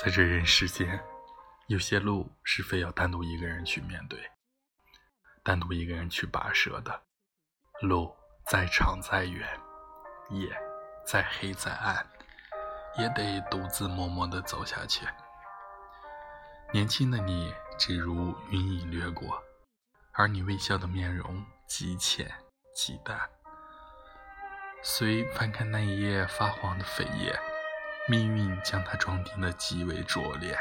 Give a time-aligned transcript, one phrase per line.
[0.00, 1.02] 在这人世间，
[1.66, 4.30] 有些路是非要单独一个人去面对，
[5.42, 7.02] 单独一个人去跋涉的。
[7.80, 8.14] 路
[8.46, 9.48] 再长再远，
[10.30, 10.56] 夜
[11.04, 12.06] 再黑再暗，
[12.96, 15.04] 也得独自默默地走下去。
[16.72, 19.42] 年轻的你，只如云影掠过，
[20.12, 22.32] 而你微笑的面容极浅
[22.72, 23.28] 极淡。
[24.80, 27.36] 虽翻开那一页发黄的扉页，
[28.10, 30.58] 命运将它装订得极为拙劣。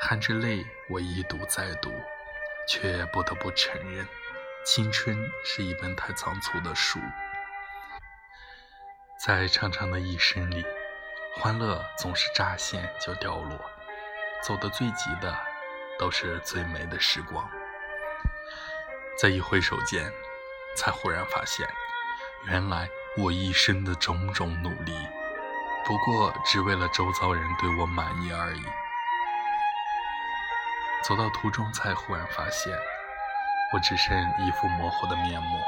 [0.00, 1.92] 含着泪，我一读再读，
[2.66, 4.08] 却不得不承认，
[4.64, 6.98] 青春是一本太仓促的书。
[9.22, 10.64] 在长长的一生里，
[11.36, 13.60] 欢乐总是乍现就掉落。
[14.42, 15.36] 走得最急的，
[15.98, 17.46] 都是最美的时光。
[19.18, 20.10] 在一挥手间，
[20.76, 21.68] 才忽然发现，
[22.46, 24.94] 原来我一生的种种努力，
[25.88, 28.62] 不过只为了周遭人对我满意而已。
[31.02, 32.76] 走到途中，才忽然发现，
[33.72, 35.58] 我只剩一副模糊的面目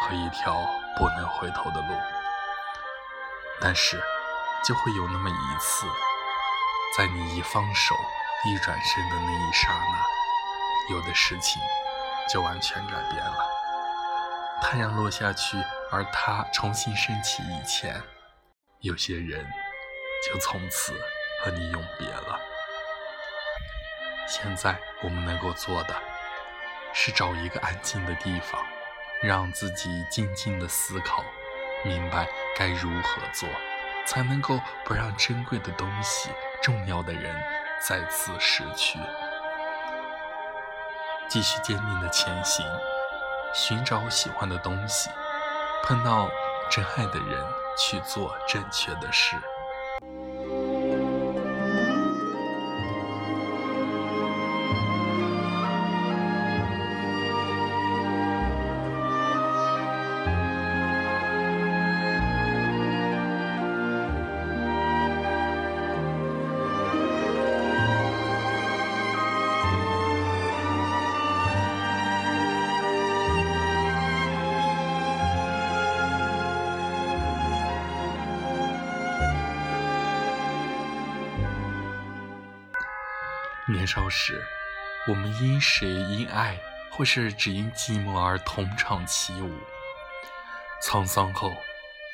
[0.00, 1.94] 和一条不能回头的路。
[3.60, 4.02] 但是，
[4.64, 5.86] 就会有那么一次。
[6.96, 7.94] 在你一放手、
[8.46, 11.60] 一转身的那一刹那，有的事情
[12.30, 13.46] 就完全改变了。
[14.62, 18.00] 太阳落下去，而它重新升起以前，
[18.80, 19.46] 有些人
[20.26, 20.92] 就从此
[21.40, 22.40] 和你永别了。
[24.28, 25.94] 现在我们能够做的，
[26.92, 28.60] 是找一个安静的地方，
[29.22, 31.24] 让自己静静的思考，
[31.84, 33.48] 明白该如何做，
[34.04, 36.30] 才能够不让珍贵的东西。
[36.60, 37.40] 重要的人
[37.80, 38.98] 再次失去，
[41.28, 42.66] 继续坚定的前行，
[43.54, 45.08] 寻找喜欢的东西，
[45.84, 46.28] 碰到
[46.68, 47.46] 真爱的人，
[47.78, 49.36] 去做正确的事。
[83.68, 84.40] 年少时，
[85.08, 86.56] 我们因谁因爱，
[86.92, 89.50] 或是只因寂寞而同唱起舞；
[90.80, 91.52] 沧桑后，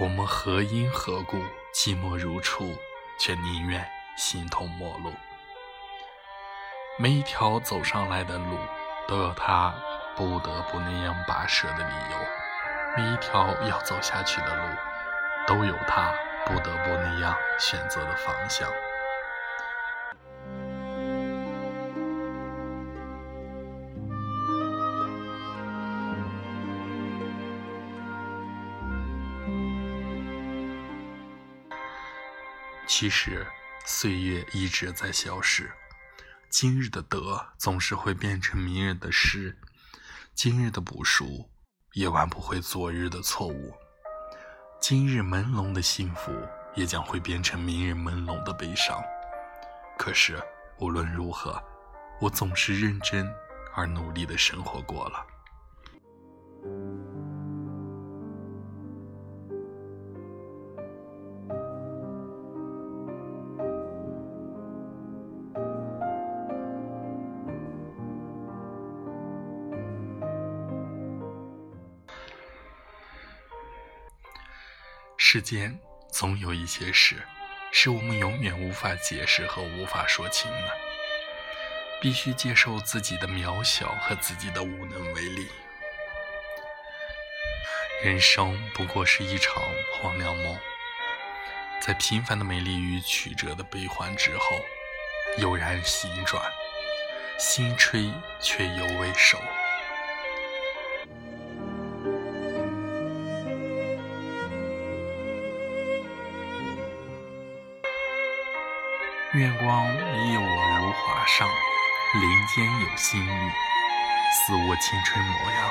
[0.00, 1.36] 我们何因何故
[1.74, 2.74] 寂寞如初，
[3.20, 5.12] 却宁愿形同陌路。
[6.98, 8.58] 每一条走上来的路，
[9.06, 9.74] 都有他
[10.16, 12.16] 不得不那样跋涉的理由；
[12.96, 14.62] 每一条要走下去的路，
[15.46, 16.10] 都有他
[16.46, 18.66] 不得不那样选择的方向。
[32.96, 33.44] 其实，
[33.84, 35.68] 岁月一直在消逝。
[36.48, 39.52] 今日的得，总是会变成明日的失；
[40.32, 41.50] 今日的不熟，
[41.94, 43.74] 也挽不回昨日的错误。
[44.80, 46.30] 今日朦胧的幸福，
[46.76, 49.02] 也将会变成明日朦胧的悲伤。
[49.98, 50.40] 可是，
[50.78, 51.60] 无论如何，
[52.20, 53.28] 我总是认真
[53.74, 55.26] 而努力的生活过了。
[75.26, 75.80] 世间
[76.12, 77.16] 总有一些事，
[77.72, 80.70] 是我们永远无法解释和无法说清的。
[81.98, 85.48] 必须接受自己的渺小和自己的无能为力。
[88.02, 89.62] 人生不过是一场
[89.94, 90.58] 荒凉梦，
[91.80, 94.60] 在平凡的美丽与曲折的悲欢之后，
[95.38, 96.44] 悠然醒转，
[97.38, 98.12] 心吹
[98.42, 99.38] 却犹未收。
[109.34, 109.84] 月光
[110.16, 113.50] 依我如华裳，林间有新绿，
[114.30, 115.70] 似我青春模样。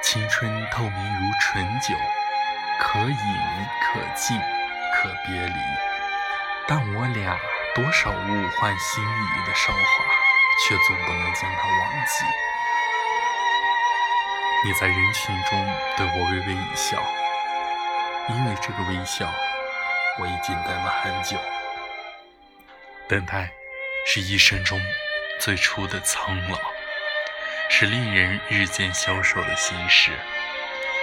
[0.00, 1.96] 青春透明如醇酒，
[2.78, 3.16] 可饮
[3.82, 4.38] 可敬
[4.94, 5.54] 可别离。
[6.68, 7.36] 但我俩
[7.74, 10.04] 多少物换星移的韶华，
[10.62, 12.24] 却总不能将它忘记。
[14.64, 15.66] 你在人群中
[15.96, 17.02] 对我微微一笑，
[18.28, 19.28] 因为这个微笑，
[20.20, 21.36] 我已经等了很久。
[23.08, 23.48] 等待
[24.04, 24.80] 是一生中
[25.38, 26.58] 最初的苍老，
[27.68, 30.10] 是令人日渐消瘦的心事，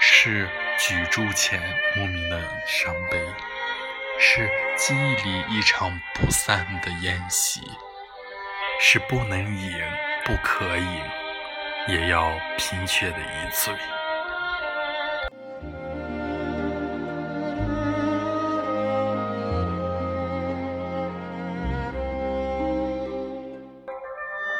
[0.00, 0.48] 是
[0.78, 1.60] 举箸前
[1.94, 3.20] 莫名的伤悲，
[4.18, 4.48] 是
[4.78, 7.60] 记忆里一场不散的宴席，
[8.80, 9.78] 是不能饮、
[10.24, 11.02] 不可饮，
[11.88, 13.74] 也要拼却的一醉。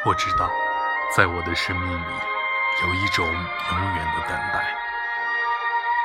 [0.03, 0.49] 我知道，
[1.15, 2.13] 在我的生命里，
[2.83, 4.75] 有一种永远的等待。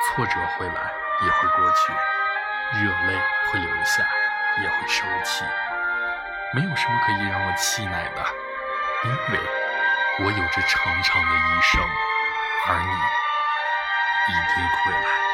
[0.05, 0.93] 挫折会来，
[1.25, 1.91] 也会过去；
[2.73, 4.07] 热泪会流下，
[4.61, 5.43] 也会收起。
[6.53, 8.23] 没有什么可以让我气馁的，
[9.03, 9.39] 因为
[10.19, 11.81] 我有着长长的一生，
[12.67, 12.91] 而你
[14.31, 15.26] 一定会来。